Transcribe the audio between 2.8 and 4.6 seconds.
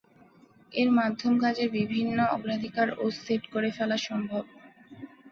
ও set করে ফেলা সম্ভব।